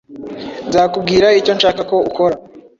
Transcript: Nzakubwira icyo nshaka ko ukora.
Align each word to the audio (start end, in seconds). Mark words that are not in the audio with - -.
Nzakubwira 0.67 1.27
icyo 1.39 1.51
nshaka 1.57 1.81
ko 1.89 1.95
ukora. 2.09 2.35